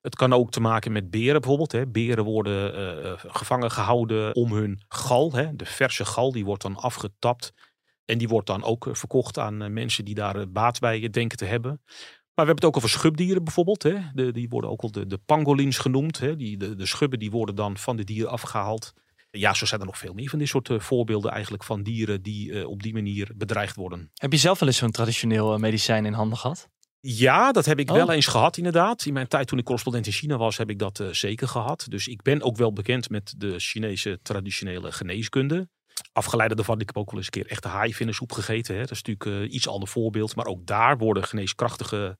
Het 0.00 0.14
kan 0.16 0.32
ook 0.32 0.50
te 0.50 0.60
maken 0.60 0.92
met 0.92 1.10
beren 1.10 1.40
bijvoorbeeld. 1.40 1.72
Hè. 1.72 1.86
Beren 1.86 2.24
worden 2.24 3.18
gevangen 3.18 3.70
gehouden 3.70 4.34
om 4.34 4.52
hun 4.52 4.82
gal. 4.88 5.32
Hè. 5.32 5.56
De 5.56 5.66
verse 5.66 6.04
gal, 6.04 6.32
die 6.32 6.44
wordt 6.44 6.62
dan 6.62 6.76
afgetapt... 6.76 7.52
En 8.04 8.18
die 8.18 8.28
wordt 8.28 8.46
dan 8.46 8.62
ook 8.62 8.88
verkocht 8.92 9.38
aan 9.38 9.72
mensen 9.72 10.04
die 10.04 10.14
daar 10.14 10.50
baat 10.50 10.78
bij 10.78 11.10
denken 11.10 11.38
te 11.38 11.44
hebben. 11.44 11.80
Maar 12.34 12.44
we 12.44 12.50
hebben 12.50 12.54
het 12.54 12.64
ook 12.64 12.76
over 12.76 12.98
schubdieren 12.98 13.44
bijvoorbeeld. 13.44 13.82
Hè. 13.82 13.98
De, 14.14 14.32
die 14.32 14.48
worden 14.48 14.70
ook 14.70 14.80
al 14.80 14.90
de, 14.90 15.06
de 15.06 15.18
pangolins 15.18 15.78
genoemd. 15.78 16.18
Hè. 16.18 16.36
Die, 16.36 16.56
de, 16.56 16.74
de 16.74 16.86
schubben 16.86 17.18
die 17.18 17.30
worden 17.30 17.54
dan 17.54 17.76
van 17.76 17.96
de 17.96 18.04
dieren 18.04 18.30
afgehaald. 18.30 18.92
Ja, 19.30 19.54
zo 19.54 19.66
zijn 19.66 19.80
er 19.80 19.86
nog 19.86 19.98
veel 19.98 20.12
meer 20.14 20.28
van 20.28 20.38
dit 20.38 20.48
soort 20.48 20.68
uh, 20.68 20.80
voorbeelden 20.80 21.30
eigenlijk 21.30 21.64
van 21.64 21.82
dieren 21.82 22.22
die 22.22 22.50
uh, 22.50 22.66
op 22.68 22.82
die 22.82 22.92
manier 22.92 23.30
bedreigd 23.36 23.76
worden. 23.76 24.10
Heb 24.14 24.32
je 24.32 24.38
zelf 24.38 24.58
wel 24.58 24.68
eens 24.68 24.78
zo'n 24.78 24.90
traditioneel 24.90 25.58
medicijn 25.58 26.06
in 26.06 26.12
handen 26.12 26.38
gehad? 26.38 26.68
Ja, 27.00 27.52
dat 27.52 27.64
heb 27.64 27.78
ik 27.78 27.90
oh. 27.90 27.96
wel 27.96 28.12
eens 28.12 28.26
gehad 28.26 28.56
inderdaad. 28.56 29.06
In 29.06 29.12
mijn 29.12 29.28
tijd 29.28 29.46
toen 29.46 29.58
ik 29.58 29.64
correspondent 29.64 30.06
in 30.06 30.12
China 30.12 30.36
was, 30.36 30.56
heb 30.56 30.70
ik 30.70 30.78
dat 30.78 31.02
zeker 31.10 31.48
gehad. 31.48 31.86
Dus 31.88 32.06
ik 32.08 32.22
ben 32.22 32.42
ook 32.42 32.56
wel 32.56 32.72
bekend 32.72 33.10
met 33.10 33.34
de 33.36 33.58
Chinese 33.58 34.18
traditionele 34.22 34.92
geneeskunde. 34.92 35.68
Afgeleide 36.12 36.54
daarvan, 36.54 36.80
ik 36.80 36.86
heb 36.86 36.96
ook 36.96 37.10
wel 37.10 37.18
eens 37.18 37.26
een 37.26 37.42
keer 37.42 37.50
echte 37.50 37.68
haaivinnensoep 37.68 38.32
gegeten. 38.32 38.74
Hè. 38.74 38.80
Dat 38.80 38.90
is 38.90 39.02
natuurlijk 39.02 39.44
uh, 39.44 39.54
iets 39.54 39.68
ander 39.68 39.88
voorbeeld. 39.88 40.36
Maar 40.36 40.46
ook 40.46 40.66
daar 40.66 40.98
worden 40.98 41.24
geneeskrachtige 41.24 42.18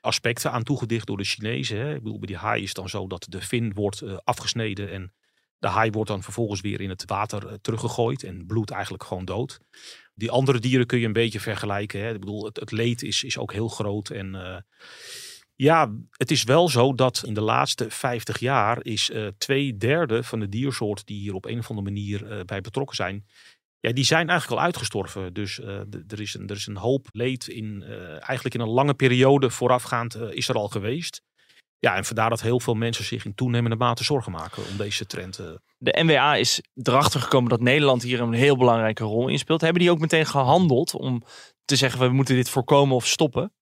aspecten 0.00 0.50
aan 0.50 0.62
toegedicht 0.62 1.06
door 1.06 1.16
de 1.16 1.24
Chinezen. 1.24 1.78
Hè. 1.78 1.94
Ik 1.94 2.02
bedoel, 2.02 2.18
bij 2.18 2.26
die 2.26 2.36
haai 2.36 2.62
is 2.62 2.68
het 2.68 2.76
dan 2.76 2.88
zo 2.88 3.06
dat 3.06 3.26
de 3.28 3.40
vin 3.40 3.72
wordt 3.72 4.02
uh, 4.02 4.16
afgesneden 4.24 4.90
en 4.90 5.12
de 5.58 5.68
haai 5.68 5.90
wordt 5.90 6.10
dan 6.10 6.22
vervolgens 6.22 6.60
weer 6.60 6.80
in 6.80 6.88
het 6.88 7.04
water 7.06 7.46
uh, 7.46 7.52
teruggegooid 7.60 8.22
en 8.22 8.46
bloedt 8.46 8.70
eigenlijk 8.70 9.04
gewoon 9.04 9.24
dood. 9.24 9.60
Die 10.14 10.30
andere 10.30 10.58
dieren 10.58 10.86
kun 10.86 10.98
je 10.98 11.06
een 11.06 11.12
beetje 11.12 11.40
vergelijken. 11.40 12.00
Hè. 12.00 12.12
Ik 12.12 12.20
bedoel, 12.20 12.44
het, 12.44 12.60
het 12.60 12.70
leed 12.70 13.02
is, 13.02 13.24
is 13.24 13.38
ook 13.38 13.52
heel 13.52 13.68
groot 13.68 14.10
en 14.10 14.64
ja, 15.56 15.92
het 16.10 16.30
is 16.30 16.44
wel 16.44 16.68
zo 16.68 16.94
dat 16.94 17.22
in 17.26 17.34
de 17.34 17.40
laatste 17.40 17.90
50 17.90 18.38
jaar 18.38 18.84
is 18.84 19.10
uh, 19.10 19.26
twee 19.38 19.76
derde 19.76 20.22
van 20.22 20.40
de 20.40 20.48
diersoorten 20.48 21.06
die 21.06 21.20
hier 21.20 21.34
op 21.34 21.44
een 21.44 21.58
of 21.58 21.68
andere 21.70 21.86
manier 21.86 22.32
uh, 22.32 22.40
bij 22.44 22.60
betrokken 22.60 22.96
zijn, 22.96 23.26
ja, 23.80 23.92
die 23.92 24.04
zijn 24.04 24.28
eigenlijk 24.28 24.60
al 24.60 24.66
uitgestorven. 24.66 25.32
Dus 25.32 25.58
uh, 25.58 25.78
er, 26.08 26.20
is 26.20 26.34
een, 26.34 26.48
er 26.48 26.56
is 26.56 26.66
een 26.66 26.76
hoop 26.76 27.08
leed 27.12 27.48
in, 27.48 27.82
eigenlijk 28.20 28.54
in 28.54 28.60
een 28.60 28.68
lange 28.68 28.94
periode 28.94 29.50
voorafgaand 29.50 30.16
is 30.16 30.48
er 30.48 30.54
al 30.54 30.68
geweest. 30.68 31.22
Ja, 31.78 31.96
en 31.96 32.04
vandaar 32.04 32.30
dat 32.30 32.40
heel 32.40 32.60
veel 32.60 32.74
mensen 32.74 33.04
zich 33.04 33.24
in 33.24 33.34
toenemende 33.34 33.76
mate 33.76 34.04
zorgen 34.04 34.32
maken 34.32 34.62
om 34.70 34.76
deze 34.76 35.06
trend. 35.06 35.36
De 35.78 36.02
NWA 36.02 36.34
is 36.34 36.62
erachter 36.74 37.20
gekomen 37.20 37.50
dat 37.50 37.60
Nederland 37.60 38.02
hier 38.02 38.20
een 38.20 38.32
heel 38.32 38.56
belangrijke 38.56 39.04
rol 39.04 39.28
in 39.28 39.38
speelt. 39.38 39.60
Hebben 39.60 39.82
die 39.82 39.90
ook 39.90 39.98
meteen 39.98 40.26
gehandeld 40.26 40.94
om 40.94 41.22
te 41.64 41.76
zeggen 41.76 42.00
we 42.00 42.08
moeten 42.08 42.34
dit 42.34 42.48
voorkomen 42.48 42.96
of 42.96 43.06
stoppen? 43.06 43.52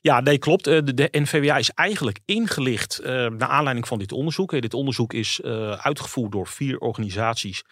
Ja, 0.00 0.20
nee, 0.20 0.38
klopt. 0.38 0.66
Eh, 0.66 0.78
de, 0.84 1.08
NVWA 1.10 1.56
is 1.56 1.70
eigenlijk 1.70 2.20
ingelicht 2.24 3.00
uh, 3.00 3.06
naar 3.06 3.48
aanleiding 3.48 3.88
van 3.88 3.98
dit 3.98 4.12
onderzoek. 4.12 4.60
Dit 4.60 4.74
onderzoek 4.74 5.12
is 5.12 5.42
uitgevoerd 5.76 6.32
door 6.32 6.46
vier 6.46 6.78
organisaties, 6.78 7.62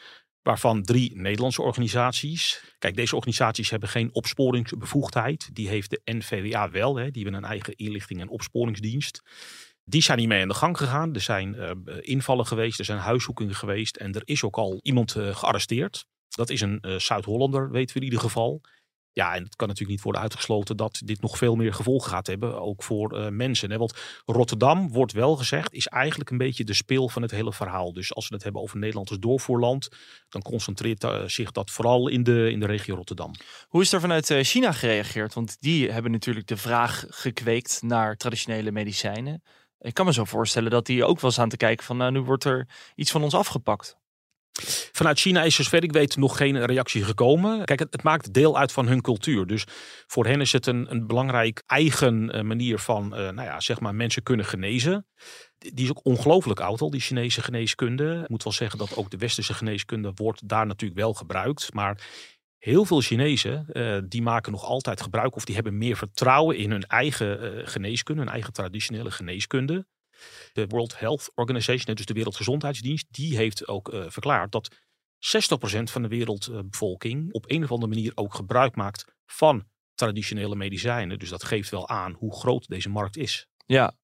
waarvan 0.42 0.82
drie 0.82 1.16
Nederlandse 1.16 1.62
organisaties. 1.62 2.64
Kijk, 2.78 2.96
deze 2.96 3.16
organisaties 3.16 3.70
hebben 3.70 3.88
geen 3.88 4.14
opsporingsbevoegdheid. 4.14 5.50
Die 5.52 5.68
heeft 5.68 5.90
de 5.90 6.00
NVWA 6.04 6.70
wel. 6.70 6.96
Hè. 6.96 7.10
Die 7.10 7.22
hebben 7.22 7.42
een 7.42 7.50
eigen 7.50 7.76
inlichting- 7.76 8.20
en 8.20 8.28
opsporingsdienst. 8.28 9.22
Die 9.84 10.02
zijn 10.02 10.18
niet 10.18 10.28
mee 10.28 10.42
aan 10.42 10.48
de 10.48 10.54
gang 10.54 10.76
gegaan. 10.76 11.14
Er 11.14 11.20
zijn 11.20 11.56
invallen 12.00 12.46
geweest, 12.46 12.78
er 12.78 12.84
zijn 12.84 12.98
huiszoekingen 12.98 13.54
geweest 13.54 13.96
en 13.96 14.12
er 14.12 14.22
is 14.24 14.42
ook 14.42 14.56
al 14.56 14.78
iemand 14.82 15.12
gearresteerd. 15.12 16.06
Dat 16.28 16.50
is 16.50 16.60
een 16.60 16.84
Zuid-Hollander, 16.96 17.70
weten 17.70 17.94
we 17.94 18.00
in 18.00 18.06
ieder 18.06 18.20
geval. 18.20 18.60
Ja, 19.12 19.34
en 19.34 19.42
het 19.42 19.56
kan 19.56 19.68
natuurlijk 19.68 19.96
niet 19.96 20.04
worden 20.04 20.22
uitgesloten 20.22 20.76
dat 20.76 21.00
dit 21.04 21.20
nog 21.20 21.38
veel 21.38 21.54
meer 21.54 21.74
gevolgen 21.74 22.10
gaat 22.10 22.26
hebben, 22.26 22.60
ook 22.60 22.82
voor 22.82 23.18
uh, 23.18 23.28
mensen. 23.28 23.70
Hè? 23.70 23.78
Want 23.78 23.94
Rotterdam, 24.24 24.92
wordt 24.92 25.12
wel 25.12 25.36
gezegd, 25.36 25.72
is 25.72 25.86
eigenlijk 25.86 26.30
een 26.30 26.38
beetje 26.38 26.64
de 26.64 26.74
speel 26.74 27.08
van 27.08 27.22
het 27.22 27.30
hele 27.30 27.52
verhaal. 27.52 27.92
Dus 27.92 28.14
als 28.14 28.28
we 28.28 28.34
het 28.34 28.44
hebben 28.44 28.62
over 28.62 28.78
Nederland 28.78 29.10
als 29.10 29.18
doorvoerland, 29.18 29.88
dan 30.28 30.42
concentreert 30.42 31.04
uh, 31.04 31.22
zich 31.26 31.50
dat 31.50 31.70
vooral 31.70 32.08
in 32.08 32.22
de, 32.22 32.50
in 32.50 32.60
de 32.60 32.66
regio 32.66 32.94
Rotterdam. 32.94 33.34
Hoe 33.68 33.82
is 33.82 33.92
er 33.92 34.00
vanuit 34.00 34.30
uh, 34.30 34.42
China 34.42 34.72
gereageerd? 34.72 35.34
Want 35.34 35.56
die 35.60 35.90
hebben 35.90 36.10
natuurlijk 36.10 36.46
de 36.46 36.56
vraag 36.56 37.04
gekweekt 37.08 37.82
naar 37.82 38.16
traditionele 38.16 38.72
medicijnen. 38.72 39.42
Ik 39.78 39.94
kan 39.94 40.06
me 40.06 40.12
zo 40.12 40.24
voorstellen 40.24 40.70
dat 40.70 40.86
die 40.86 41.04
ook 41.04 41.20
wel 41.20 41.30
eens 41.30 41.38
aan 41.38 41.48
te 41.48 41.56
kijken 41.56 41.84
van, 41.84 41.96
nou, 41.96 42.12
nu 42.12 42.20
wordt 42.20 42.44
er 42.44 42.68
iets 42.94 43.10
van 43.10 43.22
ons 43.22 43.34
afgepakt. 43.34 44.00
Vanuit 44.92 45.18
China 45.18 45.42
is, 45.42 45.54
zover 45.54 45.82
ik 45.82 45.92
weet, 45.92 46.16
nog 46.16 46.36
geen 46.36 46.64
reactie 46.64 47.04
gekomen. 47.04 47.64
Kijk, 47.64 47.78
het, 47.78 48.02
maakt 48.02 48.32
deel 48.32 48.58
uit 48.58 48.72
van 48.72 48.86
hun 48.86 49.00
cultuur. 49.00 49.46
Dus 49.46 49.64
voor 50.06 50.26
hen 50.26 50.40
is 50.40 50.52
het 50.52 50.66
een, 50.66 50.90
een 50.90 51.06
belangrijk 51.06 51.62
eigen 51.66 52.36
uh, 52.36 52.42
manier 52.42 52.78
van, 52.78 53.04
uh, 53.04 53.18
nou 53.18 53.42
ja, 53.42 53.60
zeg 53.60 53.80
maar, 53.80 53.94
mensen 53.94 54.22
kunnen 54.22 54.46
genezen. 54.46 55.06
Die 55.58 55.84
is 55.84 55.90
ook 55.90 56.04
ongelooflijk 56.04 56.60
oud 56.60 56.80
al, 56.80 56.90
die 56.90 57.00
Chinese 57.00 57.42
geneeskunde. 57.42 58.20
Ik 58.22 58.28
moet 58.28 58.42
wel 58.42 58.52
zeggen 58.52 58.78
dat 58.78 58.96
ook 58.96 59.10
de 59.10 59.16
westerse 59.16 59.54
geneeskunde 59.54 60.12
wordt 60.14 60.48
daar 60.48 60.66
natuurlijk 60.66 61.00
wel 61.00 61.14
gebruikt. 61.14 61.74
Maar 61.74 62.00
heel 62.58 62.84
veel 62.84 63.00
Chinezen, 63.00 63.66
uh, 63.72 63.98
die 64.04 64.22
maken 64.22 64.52
nog 64.52 64.64
altijd 64.64 65.00
gebruik 65.00 65.36
of 65.36 65.44
die 65.44 65.54
hebben 65.54 65.78
meer 65.78 65.96
vertrouwen 65.96 66.56
in 66.56 66.70
hun 66.70 66.86
eigen 66.86 67.62
geneeskunde, 67.68 68.22
hun 68.22 68.30
eigen 68.30 68.52
traditionele 68.52 69.10
geneeskunde. 69.10 69.86
De 70.52 70.66
World 70.66 70.98
Health 70.98 71.30
Organization, 71.34 71.94
dus 71.94 72.06
de 72.06 72.14
Wereldgezondheidsdienst, 72.14 73.06
die 73.10 73.36
heeft 73.36 73.68
ook 73.68 73.92
uh, 73.92 74.04
verklaard 74.08 74.52
dat 74.52 74.74
60% 74.74 74.76
van 75.82 76.02
de 76.02 76.08
wereldbevolking 76.08 77.32
op 77.32 77.50
een 77.50 77.62
of 77.62 77.70
andere 77.70 77.92
manier 77.92 78.12
ook 78.14 78.34
gebruik 78.34 78.76
maakt 78.76 79.04
van 79.26 79.64
traditionele 79.94 80.56
medicijnen. 80.56 81.18
Dus 81.18 81.28
dat 81.28 81.44
geeft 81.44 81.70
wel 81.70 81.88
aan 81.88 82.12
hoe 82.12 82.36
groot 82.36 82.68
deze 82.68 82.88
markt 82.88 83.16
is. 83.16 83.46
Ja, 83.66 83.94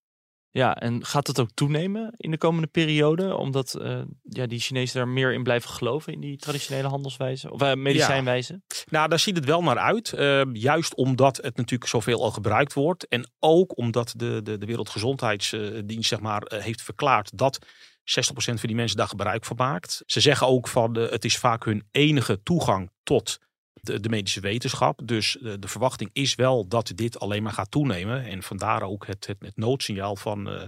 ja, 0.59 0.77
en 0.77 1.05
gaat 1.05 1.27
het 1.27 1.41
ook 1.41 1.51
toenemen 1.55 2.15
in 2.17 2.31
de 2.31 2.39
komende 2.39 2.67
periode? 2.67 3.37
Omdat 3.37 3.77
uh, 3.81 4.01
ja, 4.23 4.47
die 4.47 4.61
Chinezen 4.61 4.97
daar 4.97 5.09
meer 5.09 5.33
in 5.33 5.43
blijven 5.43 5.71
geloven 5.71 6.13
in 6.13 6.21
die 6.21 6.37
traditionele 6.37 6.89
handelswijze 6.89 7.51
of 7.51 7.63
uh, 7.63 7.75
medicijnwijze? 7.75 8.53
Ja. 8.53 8.77
Nou, 8.91 9.09
daar 9.09 9.19
ziet 9.19 9.37
het 9.37 9.45
wel 9.45 9.63
naar 9.63 9.79
uit. 9.79 10.13
Uh, 10.13 10.43
juist 10.53 10.95
omdat 10.95 11.37
het 11.37 11.57
natuurlijk 11.57 11.91
zoveel 11.91 12.23
al 12.23 12.31
gebruikt 12.31 12.73
wordt. 12.73 13.09
En 13.09 13.31
ook 13.39 13.77
omdat 13.77 14.15
de, 14.17 14.41
de, 14.43 14.59
de 14.59 14.67
Wereldgezondheidsdienst 14.67 16.09
zeg 16.09 16.21
maar, 16.21 16.43
heeft 16.49 16.83
verklaard 16.83 17.39
dat 17.39 17.59
60% 17.67 17.67
van 18.35 18.57
die 18.61 18.75
mensen 18.75 18.97
daar 18.97 19.09
gebruik 19.09 19.45
van 19.45 19.57
maakt. 19.57 20.03
Ze 20.07 20.21
zeggen 20.21 20.47
ook 20.47 20.69
van 20.69 20.95
het 20.95 21.25
is 21.25 21.39
vaak 21.39 21.65
hun 21.65 21.87
enige 21.91 22.43
toegang 22.43 22.91
tot 23.03 23.39
de, 24.01 24.09
medische 24.09 24.41
wetenschap. 24.41 25.01
Dus 25.05 25.37
de, 25.41 25.69
verwachting 25.69 26.11
is 26.13 26.35
wel 26.35 26.69
dat 26.69 26.93
dit 26.95 27.21
alleen 27.21 27.43
maar 27.43 27.53
gaat 27.53 27.71
toenemen. 27.71 28.25
En 28.25 28.43
vandaar 28.43 28.83
ook 28.83 29.07
het, 29.07 29.27
het, 29.27 29.37
het 29.41 29.57
noodsignaal 29.57 30.17
van, 30.17 30.53
uh, 30.53 30.63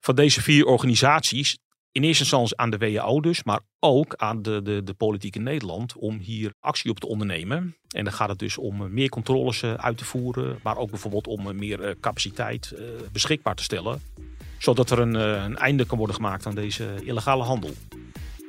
van 0.00 0.14
deze 0.14 0.42
vier 0.42 0.64
organisaties. 0.64 1.58
In 1.92 2.02
eerste 2.02 2.22
instantie 2.22 2.56
aan 2.56 2.70
de 2.70 2.78
WHO 2.78 3.20
dus, 3.20 3.42
maar 3.42 3.60
ook 3.78 4.14
aan 4.16 4.42
de, 4.42 4.62
de, 4.62 4.82
de 4.82 4.94
politiek 4.94 5.36
in 5.36 5.42
Nederland 5.42 5.96
om 5.96 6.18
hier 6.18 6.54
actie 6.60 6.90
op 6.90 7.00
te 7.00 7.06
ondernemen. 7.06 7.76
En 7.88 8.04
dan 8.04 8.12
gaat 8.12 8.28
het 8.28 8.38
dus 8.38 8.58
om 8.58 8.92
meer 8.92 9.08
controles 9.08 9.62
uh, 9.62 9.74
uit 9.74 9.98
te 9.98 10.04
voeren, 10.04 10.58
maar 10.62 10.76
ook 10.76 10.90
bijvoorbeeld 10.90 11.26
om 11.26 11.56
meer 11.56 11.96
capaciteit 12.00 12.74
beschikbaar 13.12 13.54
te 13.54 13.62
stellen. 13.62 14.02
Zodat 14.58 14.90
er 14.90 14.98
een, 14.98 15.14
een 15.14 15.56
einde 15.56 15.84
kan 15.84 15.98
worden 15.98 16.16
gemaakt 16.16 16.46
aan 16.46 16.54
deze 16.54 16.94
illegale 17.04 17.42
handel. 17.42 17.70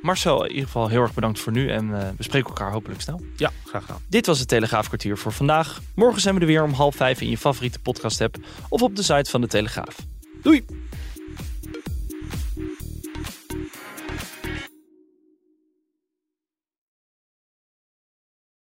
Marcel, 0.06 0.44
in 0.44 0.50
ieder 0.50 0.64
geval 0.64 0.88
heel 0.88 1.02
erg 1.02 1.14
bedankt 1.14 1.40
voor 1.40 1.52
nu 1.52 1.70
en 1.70 1.88
uh, 1.88 1.98
we 2.16 2.22
spreken 2.22 2.48
elkaar 2.48 2.72
hopelijk 2.72 3.00
snel. 3.00 3.20
Ja, 3.36 3.50
graag 3.64 3.84
gedaan. 3.84 4.00
Dit 4.08 4.26
was 4.26 4.38
het 4.38 4.48
Telegraafkwartier 4.48 5.18
voor 5.18 5.32
vandaag. 5.32 5.80
Morgen 5.94 6.20
zijn 6.20 6.34
we 6.34 6.40
er 6.40 6.46
weer 6.46 6.62
om 6.62 6.72
half 6.72 6.96
vijf 6.96 7.20
in 7.20 7.30
je 7.30 7.38
favoriete 7.38 7.78
podcast 7.78 8.20
app 8.20 8.36
of 8.68 8.82
op 8.82 8.96
de 8.96 9.02
site 9.02 9.30
van 9.30 9.40
de 9.40 9.46
Telegraaf. 9.46 9.96
Doei! 10.42 10.64